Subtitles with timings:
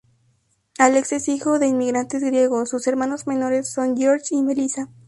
[0.79, 4.89] Alex es hijo de inmigrantes griegos, sus hermanos menores son George y Melissa.